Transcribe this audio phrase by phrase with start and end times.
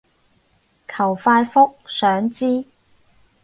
[0.87, 2.65] 求快覆，想知